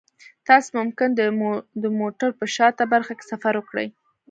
[0.47, 1.09] تاسو ممکن
[1.83, 3.87] د موټر په شاته برخه کې سفر وکړئ